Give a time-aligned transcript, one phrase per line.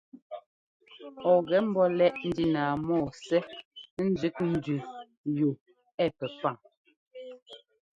[1.29, 3.41] Ɔ ŋgɛ ḿbɔ́ lɛ́ꞌ ndína mɔ́ɔ Ssɛ́
[4.09, 4.75] ńzẅík ndẅí
[5.37, 5.49] yu
[6.03, 6.55] ɛ pɛpaŋ.